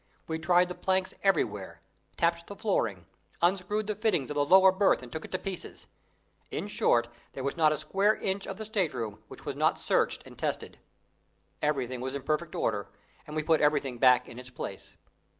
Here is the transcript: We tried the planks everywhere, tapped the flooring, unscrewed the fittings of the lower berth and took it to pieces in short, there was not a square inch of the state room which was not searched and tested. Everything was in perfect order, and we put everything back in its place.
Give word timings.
We 0.27 0.39
tried 0.39 0.67
the 0.67 0.73
planks 0.73 1.13
everywhere, 1.21 1.79
tapped 2.17 2.47
the 2.47 2.55
flooring, 2.55 3.05
unscrewed 3.39 3.85
the 3.85 3.93
fittings 3.93 4.31
of 4.31 4.35
the 4.35 4.43
lower 4.43 4.71
berth 4.71 5.03
and 5.03 5.11
took 5.11 5.25
it 5.25 5.31
to 5.33 5.37
pieces 5.37 5.85
in 6.49 6.67
short, 6.69 7.07
there 7.33 7.43
was 7.43 7.55
not 7.55 7.71
a 7.71 7.77
square 7.77 8.15
inch 8.15 8.47
of 8.47 8.57
the 8.57 8.65
state 8.65 8.95
room 8.95 9.21
which 9.27 9.45
was 9.45 9.55
not 9.55 9.79
searched 9.79 10.23
and 10.25 10.39
tested. 10.39 10.79
Everything 11.61 12.01
was 12.01 12.15
in 12.15 12.23
perfect 12.23 12.55
order, 12.55 12.89
and 13.27 13.35
we 13.35 13.43
put 13.43 13.61
everything 13.61 13.99
back 13.99 14.27
in 14.27 14.39
its 14.39 14.49
place. 14.49 14.97